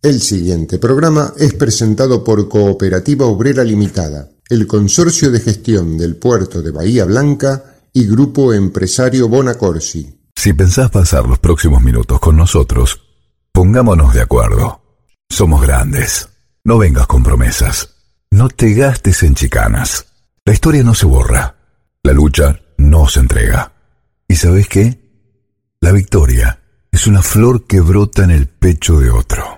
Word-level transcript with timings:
El 0.00 0.20
siguiente 0.20 0.78
programa 0.78 1.32
es 1.36 1.54
presentado 1.54 2.22
por 2.22 2.48
Cooperativa 2.48 3.26
Obrera 3.26 3.64
Limitada, 3.64 4.30
el 4.48 4.68
Consorcio 4.68 5.32
de 5.32 5.40
Gestión 5.40 5.98
del 5.98 6.14
Puerto 6.14 6.62
de 6.62 6.70
Bahía 6.70 7.04
Blanca 7.04 7.80
y 7.92 8.06
Grupo 8.06 8.54
Empresario 8.54 9.28
Bonacorsi. 9.28 10.20
Si 10.36 10.52
pensás 10.52 10.92
pasar 10.92 11.26
los 11.26 11.40
próximos 11.40 11.82
minutos 11.82 12.20
con 12.20 12.36
nosotros, 12.36 13.00
pongámonos 13.50 14.14
de 14.14 14.20
acuerdo. 14.20 14.80
Somos 15.28 15.62
grandes. 15.62 16.28
No 16.62 16.78
vengas 16.78 17.08
con 17.08 17.24
promesas. 17.24 17.96
No 18.30 18.48
te 18.48 18.74
gastes 18.74 19.24
en 19.24 19.34
chicanas. 19.34 20.06
La 20.44 20.52
historia 20.52 20.84
no 20.84 20.94
se 20.94 21.06
borra. 21.06 21.56
La 22.04 22.12
lucha 22.12 22.60
no 22.76 23.08
se 23.08 23.18
entrega. 23.18 23.72
¿Y 24.28 24.36
sabes 24.36 24.68
qué? 24.68 25.00
La 25.80 25.90
victoria 25.90 26.62
es 26.92 27.08
una 27.08 27.22
flor 27.22 27.66
que 27.66 27.80
brota 27.80 28.22
en 28.22 28.30
el 28.30 28.46
pecho 28.46 29.00
de 29.00 29.10
otro. 29.10 29.57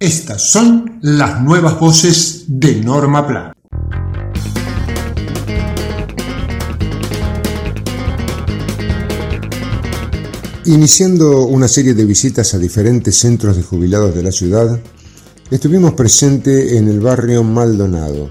Estas 0.00 0.52
son 0.52 1.00
las 1.02 1.42
nuevas 1.42 1.80
voces 1.80 2.44
de 2.46 2.76
Norma 2.76 3.26
Pla. 3.26 3.52
Iniciando 10.66 11.46
una 11.46 11.66
serie 11.66 11.94
de 11.94 12.04
visitas 12.04 12.54
a 12.54 12.58
diferentes 12.58 13.16
centros 13.16 13.56
de 13.56 13.64
jubilados 13.64 14.14
de 14.14 14.22
la 14.22 14.30
ciudad, 14.30 14.78
estuvimos 15.50 15.94
presentes 15.94 16.74
en 16.74 16.86
el 16.86 17.00
barrio 17.00 17.42
Maldonado. 17.42 18.30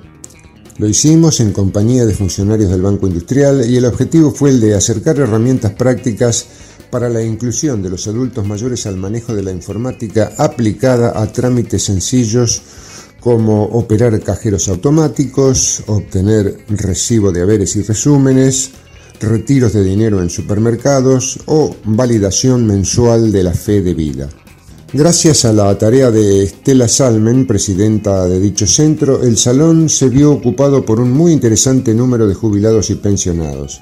Lo 0.77 0.87
hicimos 0.87 1.41
en 1.41 1.51
compañía 1.51 2.05
de 2.05 2.13
funcionarios 2.13 2.69
del 2.69 2.81
Banco 2.81 3.07
Industrial 3.07 3.69
y 3.69 3.75
el 3.75 3.83
objetivo 3.83 4.31
fue 4.31 4.51
el 4.51 4.61
de 4.61 4.73
acercar 4.73 5.19
herramientas 5.19 5.73
prácticas 5.73 6.45
para 6.89 7.09
la 7.09 7.21
inclusión 7.23 7.81
de 7.81 7.89
los 7.89 8.07
adultos 8.07 8.45
mayores 8.45 8.85
al 8.85 8.97
manejo 8.97 9.35
de 9.35 9.43
la 9.43 9.51
informática 9.51 10.33
aplicada 10.37 11.21
a 11.21 11.31
trámites 11.31 11.83
sencillos 11.83 12.61
como 13.19 13.63
operar 13.63 14.19
cajeros 14.21 14.67
automáticos, 14.69 15.83
obtener 15.87 16.59
recibo 16.69 17.31
de 17.31 17.41
haberes 17.41 17.75
y 17.75 17.81
resúmenes, 17.81 18.71
retiros 19.19 19.73
de 19.73 19.83
dinero 19.83 20.21
en 20.21 20.29
supermercados 20.29 21.39
o 21.45 21.75
validación 21.83 22.65
mensual 22.65 23.31
de 23.31 23.43
la 23.43 23.53
fe 23.53 23.81
de 23.81 23.93
vida. 23.93 24.29
Gracias 24.93 25.43
a 25.43 25.51
la 25.51 25.77
tarea 25.77 26.11
de 26.11 26.43
Estela 26.43 26.87
Salmen, 26.87 27.45
presidenta 27.45 28.25
de 28.25 28.39
dicho 28.39 28.65
centro, 28.65 29.21
el 29.21 29.35
salón 29.35 29.89
se 29.89 30.07
vio 30.07 30.31
ocupado 30.31 30.85
por 30.85 31.01
un 31.01 31.11
muy 31.11 31.33
interesante 31.33 31.93
número 31.93 32.25
de 32.25 32.33
jubilados 32.33 32.89
y 32.89 32.95
pensionados. 32.95 33.81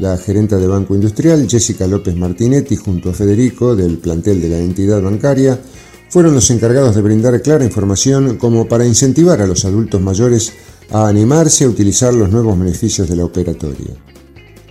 La 0.00 0.16
gerenta 0.16 0.56
de 0.56 0.66
Banco 0.66 0.94
Industrial, 0.94 1.46
Jessica 1.46 1.86
López 1.86 2.16
Martinetti, 2.16 2.74
junto 2.74 3.10
a 3.10 3.12
Federico, 3.12 3.76
del 3.76 3.98
plantel 3.98 4.40
de 4.40 4.48
la 4.48 4.58
entidad 4.58 5.02
bancaria, 5.02 5.60
fueron 6.08 6.32
los 6.32 6.50
encargados 6.50 6.94
de 6.94 7.02
brindar 7.02 7.42
clara 7.42 7.66
información 7.66 8.38
como 8.38 8.66
para 8.66 8.86
incentivar 8.86 9.42
a 9.42 9.46
los 9.46 9.66
adultos 9.66 10.00
mayores 10.00 10.54
a 10.90 11.06
animarse 11.06 11.66
a 11.66 11.68
utilizar 11.68 12.14
los 12.14 12.30
nuevos 12.30 12.58
beneficios 12.58 13.10
de 13.10 13.16
la 13.16 13.26
operatoria. 13.26 13.94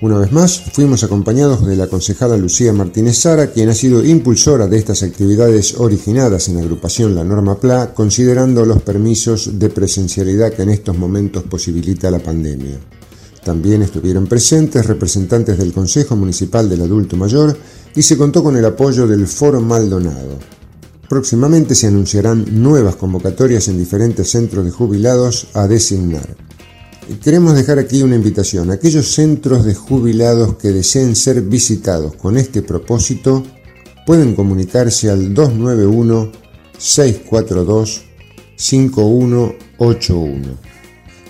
Una 0.01 0.17
vez 0.17 0.31
más, 0.31 0.63
fuimos 0.73 1.03
acompañados 1.03 1.63
de 1.63 1.75
la 1.75 1.85
concejala 1.85 2.35
Lucía 2.35 2.73
Martínez 2.73 3.19
Sara, 3.19 3.51
quien 3.51 3.69
ha 3.69 3.75
sido 3.75 4.03
impulsora 4.03 4.65
de 4.65 4.79
estas 4.79 5.03
actividades 5.03 5.75
originadas 5.77 6.47
en 6.47 6.55
la 6.55 6.61
agrupación 6.61 7.13
La 7.13 7.23
Norma 7.23 7.59
PLA, 7.59 7.93
considerando 7.93 8.65
los 8.65 8.81
permisos 8.81 9.59
de 9.59 9.69
presencialidad 9.69 10.53
que 10.53 10.63
en 10.63 10.69
estos 10.69 10.97
momentos 10.97 11.43
posibilita 11.43 12.09
la 12.09 12.17
pandemia. 12.17 12.79
También 13.43 13.81
estuvieron 13.81 14.27
presentes 14.27 14.85
representantes 14.85 15.57
del 15.57 15.73
Consejo 15.73 16.15
Municipal 16.15 16.69
del 16.69 16.81
Adulto 16.81 17.15
Mayor 17.15 17.57
y 17.95 18.01
se 18.01 18.17
contó 18.17 18.43
con 18.43 18.57
el 18.57 18.65
apoyo 18.65 19.07
del 19.07 19.27
Foro 19.27 19.61
Maldonado. 19.61 20.37
Próximamente 21.07 21.73
se 21.73 21.87
anunciarán 21.87 22.45
nuevas 22.61 22.95
convocatorias 22.95 23.67
en 23.67 23.77
diferentes 23.77 24.29
centros 24.29 24.65
de 24.65 24.71
jubilados 24.71 25.47
a 25.53 25.67
designar. 25.67 26.35
Queremos 27.23 27.55
dejar 27.55 27.79
aquí 27.79 28.03
una 28.03 28.15
invitación. 28.15 28.69
Aquellos 28.69 29.11
centros 29.11 29.65
de 29.65 29.73
jubilados 29.73 30.57
que 30.57 30.69
deseen 30.69 31.15
ser 31.15 31.41
visitados 31.41 32.15
con 32.15 32.37
este 32.37 32.61
propósito 32.61 33.43
pueden 34.05 34.35
comunicarse 34.35 35.09
al 35.09 35.33
291 35.33 36.31
642 36.77 38.03
5181. 38.55 40.69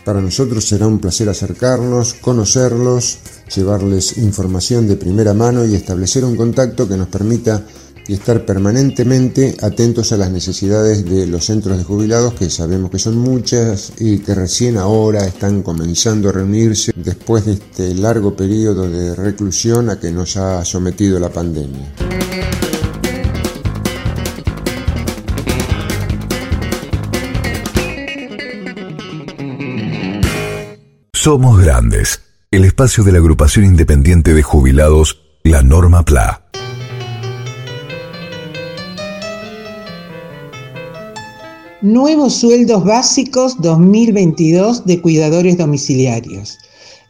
Para 0.10 0.22
nosotros 0.22 0.68
será 0.68 0.88
un 0.88 0.98
placer 0.98 1.30
acercarnos, 1.30 2.16
conocerlos, 2.16 3.20
llevarles 3.56 4.18
información 4.18 4.88
de 4.88 4.96
primera 4.96 5.36
mano 5.36 5.64
y 5.68 5.76
establecer 5.76 6.26
un 6.26 6.36
contacto 6.36 6.90
que 6.90 6.98
nos 6.98 7.10
permita 7.10 7.64
estar 8.08 8.44
permanentemente 8.44 9.56
atentos 9.62 10.12
a 10.12 10.18
las 10.18 10.32
necesidades 10.32 11.06
de 11.06 11.28
los 11.28 11.46
centros 11.46 11.78
de 11.78 11.84
jubilados, 11.84 12.34
que 12.34 12.50
sabemos 12.50 12.90
que 12.90 12.98
son 12.98 13.20
muchas 13.20 13.94
y 14.00 14.18
que 14.18 14.34
recién 14.34 14.78
ahora 14.78 15.28
están 15.28 15.62
comenzando 15.62 16.30
a 16.30 16.32
reunirse 16.32 16.92
después 16.96 17.46
de 17.46 17.54
este 17.54 17.94
largo 17.94 18.36
periodo 18.36 18.90
de 18.90 19.14
reclusión 19.14 19.92
a 19.92 20.00
que 20.00 20.10
nos 20.10 20.38
ha 20.38 20.66
sometido 20.66 21.20
la 21.20 21.30
pandemia. 21.30 21.94
Somos 31.30 31.62
Grandes, 31.62 32.22
el 32.50 32.66
espacio 32.66 33.04
de 33.04 33.12
la 33.12 33.20
agrupación 33.20 33.64
independiente 33.64 34.34
de 34.34 34.42
jubilados, 34.42 35.22
la 35.44 35.62
Norma 35.62 36.04
PLA. 36.04 36.42
Nuevos 41.84 42.34
sueldos 42.34 42.84
básicos 42.84 43.62
2022 43.62 44.88
de 44.88 45.02
cuidadores 45.04 45.56
domiciliarios. 45.56 46.58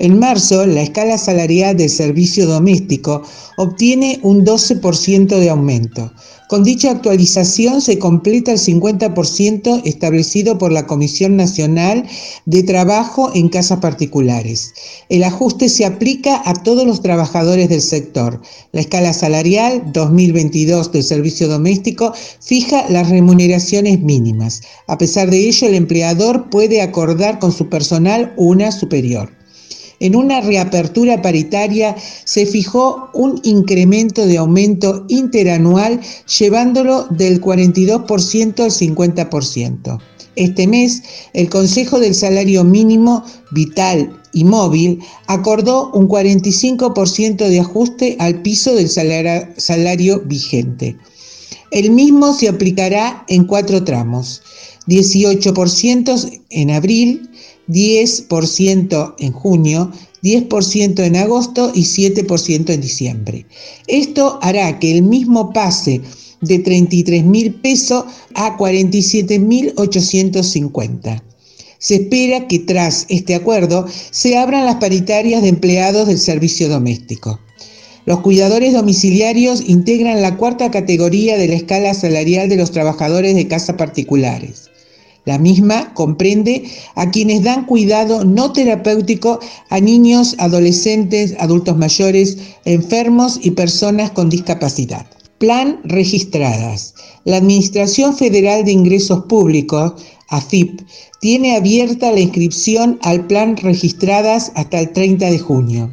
En 0.02 0.18
marzo, 0.18 0.66
la 0.66 0.82
escala 0.82 1.18
salarial 1.18 1.76
del 1.76 1.90
servicio 1.90 2.48
doméstico 2.48 3.22
obtiene 3.58 4.22
un 4.24 4.46
12% 4.46 5.28
de 5.28 5.50
aumento. 5.50 6.14
Con 6.48 6.64
dicha 6.64 6.90
actualización 6.90 7.82
se 7.82 8.00
completa 8.00 8.54
el 8.54 8.60
50% 8.60 9.82
establecido 9.84 10.58
por 10.58 10.72
la 10.72 10.88
Comisión 10.88 11.36
Nacional 11.36 12.06
de 12.46 12.64
Trabajo 12.64 13.30
en 13.36 13.50
Casas 13.50 13.80
Particulares. 13.80 14.74
El 15.10 15.26
ajuste 15.26 15.68
se 15.68 15.86
aplica 15.86 16.42
a 16.46 16.54
todos 16.54 16.88
los 16.88 17.02
trabajadores 17.02 17.68
del 17.68 17.81
sector. 17.81 18.42
La 18.72 18.80
escala 18.80 19.12
salarial 19.12 19.92
2022 19.92 20.94
del 20.94 21.04
servicio 21.04 21.50
doméstico 21.50 22.14
fija 22.40 22.90
las 22.90 23.10
remuneraciones 23.10 24.00
mínimas. 24.00 24.62
A 24.88 24.98
pesar 24.98 25.30
de 25.30 25.46
ello, 25.50 25.68
el 25.68 25.76
empleador 25.76 26.50
puede 26.50 26.81
acordar 26.81 27.40
con 27.40 27.52
su 27.52 27.68
personal 27.68 28.34
una 28.38 28.72
superior. 28.72 29.38
En 30.00 30.16
una 30.16 30.42
reapertura 30.42 31.22
paritaria 31.22 31.96
se 32.24 32.46
fijó 32.46 33.10
un 33.14 33.40
incremento 33.44 34.26
de 34.26 34.38
aumento 34.38 35.06
interanual 35.10 36.00
llevándolo 36.40 37.06
del 37.10 37.42
42% 37.42 38.64
al 38.64 38.72
50%. 38.72 40.00
Este 40.36 40.68
mes, 40.68 41.04
el 41.34 41.50
Consejo 41.50 42.00
del 42.00 42.16
Salario 42.16 42.63
Mínimo 42.63 43.25
Vital 43.51 44.16
y 44.31 44.46
Móvil 44.46 45.00
acordó 45.28 45.92
un 45.92 46.07
45% 46.07 47.50
de 47.50 47.60
ajuste 47.60 48.16
al 48.19 48.42
piso 48.42 48.74
del 48.75 48.88
salario, 48.88 49.48
salario 49.57 50.22
vigente. 50.22 50.95
El 51.72 51.92
mismo 51.92 52.34
se 52.34 52.48
aplicará 52.48 53.25
en 53.28 53.44
cuatro 53.45 53.84
tramos, 53.84 54.42
18% 54.88 56.42
en 56.50 56.72
abril, 56.72 57.29
10% 57.69 59.16
en 59.19 59.31
junio, 59.31 59.92
10% 60.24 61.04
en 61.04 61.16
agosto 61.16 61.71
y 61.74 61.83
7% 61.83 62.69
en 62.69 62.81
diciembre. 62.81 63.45
Esto 63.88 64.39
hará 64.42 64.80
que 64.80 64.92
el 64.92 65.04
mismo 65.04 65.54
pase 65.54 66.01
de 66.42 66.60
33 66.60 67.24
mil 67.25 67.54
pesos 67.56 68.06
a 68.36 68.57
47 68.57 69.39
mil 69.39 69.74
850. 69.77 71.24
Se 71.77 71.95
espera 71.95 72.48
que 72.48 72.60
tras 72.60 73.06
este 73.07 73.36
acuerdo 73.36 73.86
se 74.12 74.38
abran 74.38 74.66
las 74.66 74.75
paritarias 74.75 75.42
de 75.42 75.50
empleados 75.50 76.07
del 76.07 76.19
servicio 76.19 76.68
doméstico. 76.68 77.39
Los 78.06 78.21
cuidadores 78.21 78.74
domiciliarios 78.74 79.62
integran 79.68 80.21
la 80.21 80.36
cuarta 80.36 80.71
categoría 80.71 81.38
de 81.38 81.48
la 81.48 81.56
escala 81.56 81.94
salarial 81.94 82.50
de 82.50 82.57
los 82.57 82.71
trabajadores 82.71 83.36
de 83.36 83.48
casas 83.48 83.75
particulares. 83.75 84.69
La 85.25 85.38
misma 85.38 85.94
comprende 85.94 86.63
a 86.95 87.12
quienes 87.12 87.44
dan 87.44 87.66
cuidado 87.66 88.24
no 88.24 88.51
terapéutico 88.51 89.39
a 89.69 89.80
niños, 89.80 90.36
adolescentes, 90.39 91.36
adultos 91.39 91.77
mayores, 91.77 92.38
enfermos 92.66 93.39
y 93.42 93.51
personas 93.51 94.12
con 94.12 94.30
discapacidad. 94.30 95.06
Plan 95.38 95.80
registradas. 95.83 96.95
La 97.25 97.38
Administración 97.38 98.16
Federal 98.16 98.66
de 98.66 98.71
Ingresos 98.71 99.25
Públicos, 99.25 99.94
AFIP, 100.30 100.81
tiene 101.21 101.56
abierta 101.56 102.12
la 102.12 102.19
inscripción 102.21 102.98
al 103.01 103.27
plan 103.27 103.57
registradas 103.57 104.51
hasta 104.56 104.80
el 104.80 104.94
30 104.94 105.31
de 105.31 105.39
junio. 105.39 105.92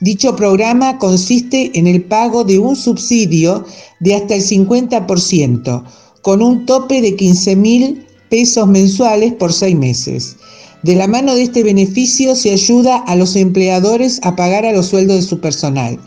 Dicho 0.00 0.36
programa 0.36 0.98
consiste 0.98 1.70
en 1.78 1.86
el 1.86 2.04
pago 2.04 2.44
de 2.44 2.58
un 2.58 2.76
subsidio 2.76 3.64
de 4.00 4.16
hasta 4.16 4.34
el 4.34 4.42
50%, 4.42 5.84
con 6.22 6.42
un 6.42 6.66
tope 6.66 7.00
de 7.00 7.16
15 7.16 7.56
mil 7.56 8.06
pesos 8.28 8.66
mensuales 8.68 9.32
por 9.34 9.52
seis 9.52 9.76
meses. 9.76 10.36
De 10.82 10.94
la 10.94 11.06
mano 11.06 11.34
de 11.34 11.44
este 11.44 11.62
beneficio 11.62 12.36
se 12.36 12.52
ayuda 12.52 12.98
a 12.98 13.16
los 13.16 13.36
empleadores 13.36 14.20
a 14.22 14.36
pagar 14.36 14.66
a 14.66 14.72
los 14.72 14.86
sueldos 14.86 15.16
de 15.16 15.22
su 15.22 15.40
personal. 15.40 15.98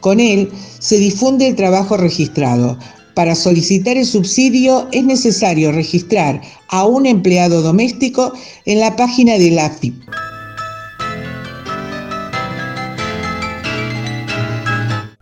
Con 0.00 0.20
él 0.20 0.50
se 0.78 0.98
difunde 0.98 1.48
el 1.48 1.56
trabajo 1.56 1.96
registrado. 1.96 2.78
Para 3.14 3.34
solicitar 3.34 3.96
el 3.96 4.04
subsidio 4.04 4.88
es 4.92 5.04
necesario 5.04 5.72
registrar 5.72 6.42
a 6.68 6.84
un 6.84 7.06
empleado 7.06 7.62
doméstico 7.62 8.34
en 8.66 8.80
la 8.80 8.94
página 8.94 9.38
de 9.38 9.50
la 9.52 9.66
AFIP. 9.66 9.94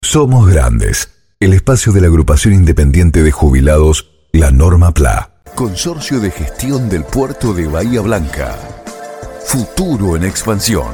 Somos 0.02 0.48
Grandes, 0.48 1.08
el 1.38 1.52
espacio 1.52 1.92
de 1.92 2.00
la 2.00 2.08
agrupación 2.08 2.54
independiente 2.54 3.22
de 3.22 3.30
jubilados, 3.30 4.10
la 4.32 4.50
Norma 4.50 4.92
PLA. 4.92 5.33
Consorcio 5.54 6.18
de 6.18 6.32
Gestión 6.32 6.88
del 6.88 7.04
Puerto 7.04 7.54
de 7.54 7.68
Bahía 7.68 8.00
Blanca. 8.00 8.58
Futuro 9.46 10.16
en 10.16 10.24
expansión. 10.24 10.92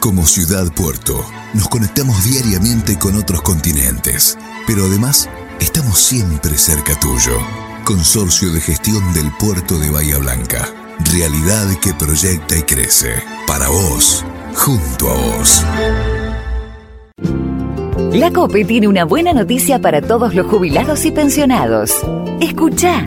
Como 0.00 0.24
ciudad 0.24 0.72
puerto, 0.72 1.22
nos 1.52 1.68
conectamos 1.68 2.24
diariamente 2.24 2.98
con 2.98 3.14
otros 3.14 3.42
continentes, 3.42 4.38
pero 4.66 4.86
además 4.86 5.28
estamos 5.60 5.98
siempre 5.98 6.56
cerca 6.56 6.98
tuyo. 6.98 7.36
Consorcio 7.84 8.50
de 8.52 8.62
Gestión 8.62 9.12
del 9.12 9.30
Puerto 9.38 9.78
de 9.78 9.90
Bahía 9.90 10.16
Blanca. 10.16 10.66
Realidad 11.12 11.78
que 11.82 11.92
proyecta 11.92 12.56
y 12.56 12.62
crece. 12.62 13.22
Para 13.46 13.68
vos, 13.68 14.24
junto 14.54 15.10
a 15.10 15.14
vos. 15.14 15.62
La 18.14 18.30
COPE 18.30 18.64
tiene 18.64 18.88
una 18.88 19.04
buena 19.04 19.34
noticia 19.34 19.78
para 19.78 20.00
todos 20.00 20.34
los 20.34 20.46
jubilados 20.46 21.04
y 21.04 21.10
pensionados. 21.10 21.92
Escucha. 22.40 23.06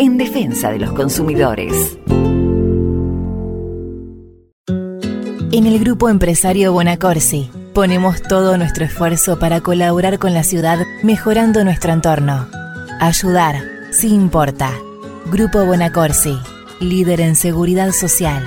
en 0.00 0.16
defensa 0.16 0.70
de 0.70 0.78
los 0.78 0.92
consumidores. 0.92 1.98
En 5.52 5.66
el 5.66 5.78
grupo 5.78 6.08
empresario 6.08 6.72
Bonacorsi 6.72 7.50
ponemos 7.74 8.22
todo 8.22 8.56
nuestro 8.56 8.86
esfuerzo 8.86 9.38
para 9.38 9.60
colaborar 9.60 10.18
con 10.18 10.32
la 10.32 10.42
ciudad 10.42 10.78
mejorando 11.02 11.64
nuestro 11.64 11.92
entorno. 11.92 12.48
Ayudar, 12.98 13.62
sí 13.90 14.08
importa. 14.08 14.72
Grupo 15.30 15.66
Bonacorsi, 15.66 16.38
líder 16.80 17.20
en 17.20 17.36
seguridad 17.36 17.92
social. 17.92 18.42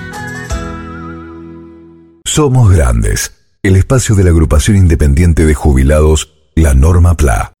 Somos 2.24 2.72
Grandes, 2.72 3.32
el 3.62 3.76
espacio 3.76 4.16
de 4.16 4.24
la 4.24 4.30
agrupación 4.30 4.76
independiente 4.76 5.46
de 5.46 5.54
jubilados, 5.54 6.34
la 6.56 6.74
Norma 6.74 7.16
PLA. 7.16 7.53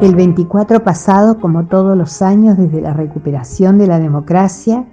El 0.00 0.14
24 0.14 0.84
pasado, 0.84 1.40
como 1.40 1.66
todos 1.66 1.98
los 1.98 2.22
años 2.22 2.56
desde 2.56 2.80
la 2.80 2.92
recuperación 2.92 3.78
de 3.78 3.88
la 3.88 3.98
democracia, 3.98 4.84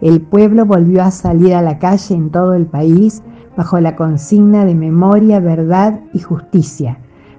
el 0.00 0.20
pueblo 0.20 0.66
volvió 0.66 1.02
a 1.02 1.10
salir 1.10 1.56
a 1.56 1.62
la 1.62 1.80
calle 1.80 2.14
en 2.14 2.30
todo 2.30 2.54
el 2.54 2.66
país 2.66 3.24
bajo 3.56 3.80
la 3.80 3.96
consigna 3.96 4.64
de 4.64 4.76
memoria, 4.76 5.40
verdad 5.40 5.98
y 6.14 6.20
justicia, 6.20 6.98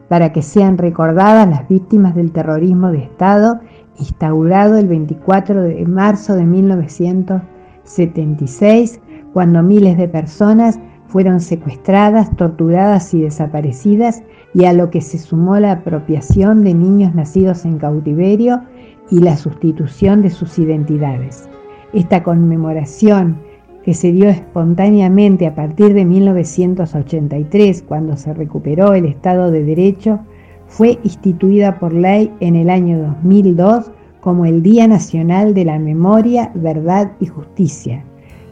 para 0.10 0.34
que 0.34 0.42
sean 0.42 0.78
recordadas 0.78 1.50
las 1.50 1.66
víctimas 1.70 2.14
del 2.14 2.34
terrorismo 2.34 2.92
de 2.92 3.04
Estado 3.04 3.62
instaurado 4.00 4.78
el 4.78 4.90
24 4.90 5.62
de 5.62 5.86
marzo 5.86 6.36
de 6.36 6.44
1976, 6.44 9.00
cuando 9.32 9.64
miles 9.64 9.98
de 9.98 10.10
personas 10.10 10.78
fueron 11.08 11.40
secuestradas, 11.40 12.36
torturadas 12.36 13.14
y 13.14 13.22
desaparecidas 13.22 14.24
y 14.54 14.66
a 14.66 14.74
lo 14.74 14.90
que 14.90 15.02
se 15.02 15.18
sumó 15.18 15.58
la 15.60 15.72
apropiación 15.72 16.64
de 16.64 16.74
niños 16.74 17.16
nacidos 17.16 17.66
en 17.66 17.78
cautiverio 17.78 18.62
y 19.10 19.20
la 19.20 19.36
sustitución 19.36 20.22
de 20.22 20.30
sus 20.30 20.58
identidades. 20.60 21.50
Esta 21.94 22.24
conmemoración, 22.24 23.38
que 23.84 23.94
se 23.94 24.12
dio 24.12 24.30
espontáneamente 24.30 25.46
a 25.46 25.56
partir 25.56 25.94
de 25.94 26.06
1983, 26.06 27.84
cuando 27.84 28.16
se 28.16 28.34
recuperó 28.34 28.94
el 28.94 29.06
Estado 29.06 29.52
de 29.52 29.64
Derecho, 29.64 30.20
fue 30.68 31.00
instituida 31.04 31.80
por 31.80 31.94
ley 31.94 32.32
en 32.40 32.56
el 32.56 32.70
año 32.70 32.98
2002 33.00 33.92
como 34.22 34.46
el 34.46 34.64
Día 34.64 34.88
Nacional 34.88 35.54
de 35.54 35.66
la 35.66 35.78
Memoria, 35.80 36.52
Verdad 36.56 37.12
y 37.20 37.26
Justicia, 37.26 38.06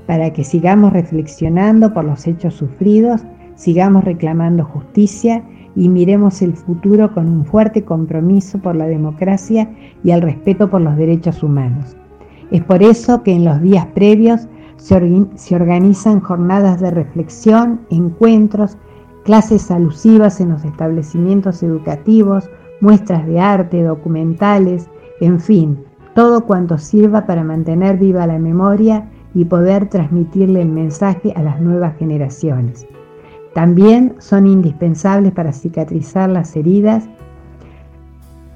para 0.06 0.33
que 0.33 0.44
sigamos 0.44 0.92
reflexionando 0.92 1.94
por 1.94 2.04
los 2.04 2.27
hechos 2.27 2.56
sufridos, 2.56 3.21
sigamos 3.56 4.04
reclamando 4.04 4.65
justicia 4.65 5.44
y 5.75 5.89
miremos 5.89 6.41
el 6.41 6.53
futuro 6.53 7.13
con 7.13 7.27
un 7.27 7.45
fuerte 7.45 7.83
compromiso 7.83 8.59
por 8.59 8.75
la 8.75 8.88
democracia 8.88 9.69
y 10.03 10.12
el 10.12 10.21
respeto 10.21 10.69
por 10.69 10.81
los 10.81 10.97
derechos 10.97 11.44
humanos. 11.44 11.95
Es 12.51 12.63
por 12.63 12.83
eso 12.83 13.23
que 13.23 13.31
en 13.31 13.45
los 13.45 13.61
días 13.61 13.85
previos 13.94 14.47
se, 14.78 15.56
organizan 15.56 16.19
jornadas 16.19 16.81
de 16.81 16.92
reflexión, 16.92 17.81
encuentros, 17.90 18.78
clases 19.23 19.69
alusivas 19.69 20.42
en 20.42 20.49
los 20.49 20.66
establecimientos 20.66 21.61
educativos, 21.63 22.49
muestras 22.81 23.25
de 23.28 23.40
arte, 23.40 23.83
documentales, 23.83 24.90
en 25.21 25.40
fin, 25.40 25.80
todo 26.16 26.45
cuanto 26.45 26.78
sirva 26.78 27.25
para 27.25 27.44
mantener 27.44 27.97
viva 27.97 28.25
la 28.28 28.40
memoria 28.40 29.07
y 29.33 29.45
poder 29.45 29.87
transmitirle 29.87 30.61
el 30.61 30.69
mensaje 30.69 31.31
a 31.35 31.44
las 31.44 31.61
nuevas 31.61 31.95
generaciones. 31.97 32.85
También 33.54 34.16
son 34.20 34.48
indispensables 34.48 35.34
para 35.34 35.52
cicatrizar 35.52 36.30
las 36.30 36.56
heridas 36.56 37.10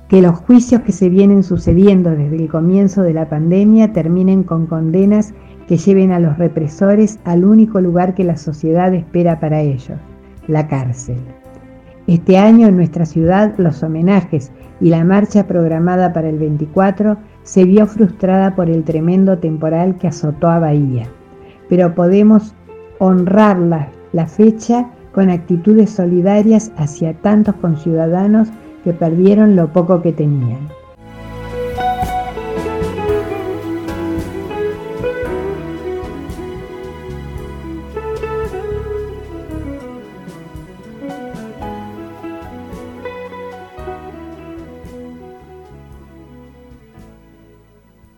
que 0.08 0.22
los 0.22 0.38
juicios 0.38 0.82
que 0.82 0.92
se 0.92 1.10
vienen 1.10 1.44
sucediendo 1.44 2.12
desde 2.12 2.38
el 2.38 2.48
comienzo 2.48 3.02
de 3.02 3.14
la 3.14 3.28
pandemia 3.28 3.92
terminen 3.92 4.44
con 4.44 4.68
condenas 4.68 5.34
que 5.68 5.78
lleven 5.78 6.12
a 6.12 6.20
los 6.20 6.38
represores 6.38 7.20
al 7.26 7.44
único 7.44 7.82
lugar 7.82 8.14
que 8.14 8.24
la 8.24 8.38
sociedad 8.38 8.94
espera 8.94 9.40
para 9.40 9.62
ellos, 9.62 9.98
la 10.48 10.68
cárcel. 10.68 11.18
Este 12.08 12.38
año 12.38 12.68
en 12.68 12.78
nuestra 12.78 13.06
ciudad 13.06 13.56
los 13.58 13.82
homenajes 13.82 14.52
y 14.80 14.90
la 14.90 15.04
marcha 15.04 15.48
programada 15.48 16.14
para 16.14 16.30
el 16.30 16.38
24 16.38 17.18
se 17.42 17.64
vio 17.64 17.88
frustrada 17.88 18.56
por 18.56 18.70
el 18.70 18.84
tremendo 18.84 19.40
temporal 19.40 19.98
que 19.98 20.08
azotó 20.08 20.48
a 20.50 20.60
Bahía, 20.60 21.08
pero 21.68 21.96
podemos 21.96 22.54
honrar 23.00 23.58
la 23.58 23.90
la 24.16 24.28
fecha 24.28 24.92
con 25.12 25.30
actitudes 25.30 25.90
solidarias 25.90 26.72
hacia 26.78 27.14
tantos 27.16 27.56
conciudadanos 27.56 28.48
que 28.86 28.94
perdieron 28.94 29.58
lo 29.58 29.74
poco 29.74 30.02
que 30.02 30.14
tenían. 30.14 30.70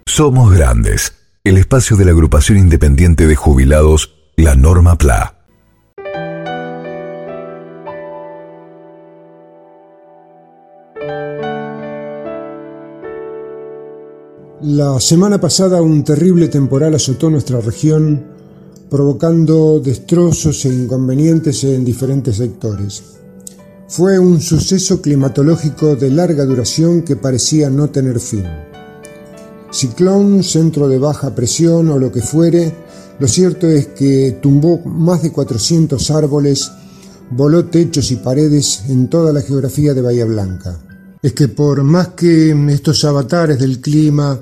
Somos 0.06 0.54
Grandes, 0.54 1.14
el 1.44 1.58
espacio 1.58 1.98
de 1.98 2.06
la 2.06 2.12
agrupación 2.12 2.60
independiente 2.60 3.26
de 3.26 3.36
jubilados, 3.36 4.16
la 4.36 4.56
Norma 4.56 4.96
PLA. 4.96 5.37
La 14.70 15.00
semana 15.00 15.40
pasada 15.40 15.82
un 15.82 16.04
terrible 16.04 16.50
temporal 16.50 16.94
azotó 16.94 17.30
nuestra 17.30 17.62
región, 17.62 18.22
provocando 18.90 19.80
destrozos 19.80 20.66
e 20.66 20.68
inconvenientes 20.68 21.64
en 21.64 21.86
diferentes 21.86 22.36
sectores. 22.36 23.02
Fue 23.88 24.20
un 24.20 24.42
suceso 24.42 25.02
climatológico 25.02 25.96
de 25.96 26.12
larga 26.12 26.44
duración 26.44 27.04
que 27.04 27.16
parecía 27.16 27.70
no 27.70 27.92
tener 27.92 28.20
fin. 28.20 28.44
Ciclón, 29.72 30.44
centro 30.44 30.90
de 30.90 31.00
baja 31.00 31.34
presión 31.34 31.90
o 31.90 31.98
lo 31.98 32.12
que 32.12 32.22
fuere, 32.22 32.76
lo 33.20 33.28
cierto 33.30 33.68
es 33.68 33.88
que 33.88 34.38
tumbó 34.42 34.80
más 34.80 35.24
de 35.24 35.32
400 35.32 36.12
árboles, 36.12 36.70
voló 37.32 37.68
techos 37.68 38.12
y 38.12 38.18
paredes 38.18 38.84
en 38.90 39.10
toda 39.10 39.32
la 39.32 39.42
geografía 39.42 39.94
de 39.94 40.02
Bahía 40.02 40.26
Blanca. 40.26 40.78
Es 41.22 41.32
que 41.32 41.48
por 41.48 41.84
más 41.84 42.10
que 42.10 42.52
estos 42.70 43.06
avatares 43.06 43.60
del 43.60 43.80
clima 43.80 44.42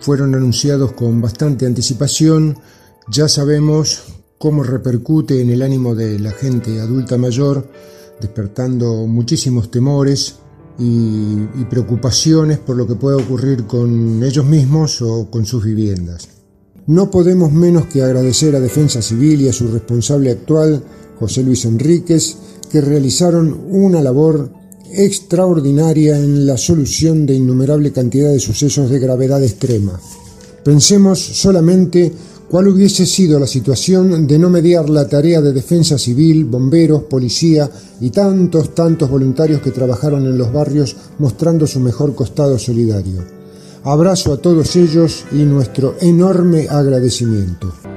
fueron 0.00 0.34
anunciados 0.34 0.92
con 0.92 1.20
bastante 1.20 1.66
anticipación, 1.66 2.58
ya 3.10 3.28
sabemos 3.28 4.02
cómo 4.38 4.62
repercute 4.62 5.40
en 5.40 5.50
el 5.50 5.62
ánimo 5.62 5.94
de 5.94 6.18
la 6.18 6.32
gente 6.32 6.80
adulta 6.80 7.16
mayor, 7.16 7.68
despertando 8.20 9.06
muchísimos 9.06 9.70
temores 9.70 10.36
y, 10.78 11.36
preocupaciones 11.70 12.58
por 12.58 12.76
lo 12.76 12.86
que 12.86 12.94
puede 12.94 13.22
ocurrir 13.22 13.66
con 13.66 14.22
ellos 14.22 14.44
mismos 14.44 15.02
o 15.02 15.30
con 15.30 15.46
sus 15.46 15.64
viviendas. 15.64 16.28
No 16.86 17.10
podemos 17.10 17.50
menos 17.50 17.86
que 17.86 18.02
agradecer 18.02 18.54
a 18.54 18.60
Defensa 18.60 19.02
Civil 19.02 19.40
y 19.40 19.48
a 19.48 19.52
su 19.52 19.68
responsable 19.68 20.30
actual, 20.30 20.84
José 21.18 21.42
Luis 21.42 21.64
Enríquez, 21.64 22.36
que 22.70 22.80
realizaron 22.80 23.66
una 23.68 24.00
labor 24.00 24.50
extraordinaria 24.92 26.16
en 26.16 26.46
la 26.46 26.56
solución 26.56 27.26
de 27.26 27.34
innumerable 27.34 27.92
cantidad 27.92 28.30
de 28.30 28.40
sucesos 28.40 28.90
de 28.90 28.98
gravedad 28.98 29.42
extrema. 29.42 30.00
Pensemos 30.64 31.18
solamente 31.18 32.12
cuál 32.48 32.68
hubiese 32.68 33.06
sido 33.06 33.38
la 33.38 33.46
situación 33.46 34.26
de 34.26 34.38
no 34.38 34.50
mediar 34.50 34.88
la 34.88 35.08
tarea 35.08 35.40
de 35.40 35.52
defensa 35.52 35.98
civil, 35.98 36.44
bomberos, 36.44 37.04
policía 37.04 37.70
y 38.00 38.10
tantos, 38.10 38.74
tantos 38.74 39.10
voluntarios 39.10 39.60
que 39.60 39.70
trabajaron 39.70 40.24
en 40.26 40.38
los 40.38 40.52
barrios 40.52 40.96
mostrando 41.18 41.66
su 41.66 41.80
mejor 41.80 42.14
costado 42.14 42.58
solidario. 42.58 43.24
Abrazo 43.84 44.32
a 44.32 44.38
todos 44.38 44.74
ellos 44.76 45.24
y 45.32 45.44
nuestro 45.44 45.94
enorme 46.00 46.66
agradecimiento. 46.68 47.95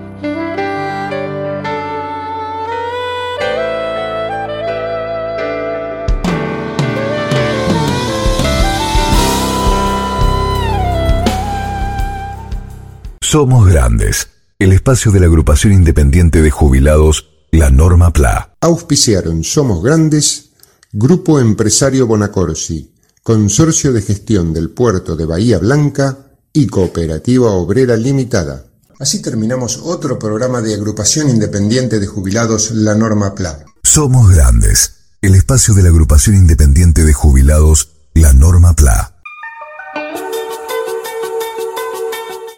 Somos 13.32 13.68
Grandes, 13.68 14.30
el 14.58 14.72
espacio 14.72 15.12
de 15.12 15.20
la 15.20 15.28
agrupación 15.28 15.72
independiente 15.72 16.42
de 16.42 16.50
jubilados, 16.50 17.30
la 17.52 17.70
Norma 17.70 18.12
PLA. 18.12 18.56
Auspiciaron 18.60 19.44
Somos 19.44 19.84
Grandes, 19.84 20.50
Grupo 20.92 21.40
Empresario 21.40 22.08
Bonacorsi, 22.08 22.92
Consorcio 23.22 23.94
de 23.94 24.02
Gestión 24.02 24.52
del 24.52 24.72
Puerto 24.72 25.16
de 25.16 25.26
Bahía 25.26 25.60
Blanca 25.60 26.18
y 26.52 26.66
Cooperativa 26.66 27.52
Obrera 27.52 27.96
Limitada. 27.96 28.66
Así 29.00 29.22
terminamos 29.22 29.80
otro 29.84 30.18
programa 30.18 30.64
de 30.64 30.74
agrupación 30.74 31.30
independiente 31.30 32.00
de 32.00 32.08
jubilados, 32.08 32.72
la 32.72 32.96
Norma 32.96 33.36
PLA. 33.36 33.64
Somos 33.84 34.32
Grandes, 34.32 34.96
el 35.22 35.36
espacio 35.36 35.76
de 35.76 35.84
la 35.84 35.90
agrupación 35.90 36.36
independiente 36.36 37.06
de 37.06 37.14
jubilados, 37.14 37.92
la 38.16 38.34
Norma 38.34 38.74
PLA. 38.74 39.20